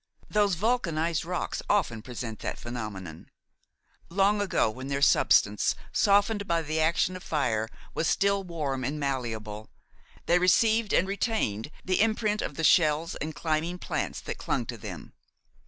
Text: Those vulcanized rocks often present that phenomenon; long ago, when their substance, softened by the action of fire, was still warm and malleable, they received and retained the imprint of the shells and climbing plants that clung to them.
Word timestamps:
Those 0.31 0.55
vulcanized 0.55 1.25
rocks 1.25 1.61
often 1.69 2.01
present 2.01 2.39
that 2.39 2.57
phenomenon; 2.57 3.29
long 4.09 4.41
ago, 4.41 4.67
when 4.71 4.87
their 4.87 4.99
substance, 5.03 5.75
softened 5.93 6.47
by 6.47 6.63
the 6.63 6.79
action 6.81 7.15
of 7.15 7.21
fire, 7.23 7.69
was 7.93 8.07
still 8.07 8.43
warm 8.43 8.83
and 8.83 8.99
malleable, 8.99 9.69
they 10.25 10.39
received 10.39 10.91
and 10.91 11.07
retained 11.07 11.69
the 11.85 12.01
imprint 12.01 12.41
of 12.41 12.55
the 12.55 12.63
shells 12.63 13.13
and 13.17 13.35
climbing 13.35 13.77
plants 13.77 14.19
that 14.21 14.39
clung 14.39 14.65
to 14.65 14.77
them. 14.79 15.13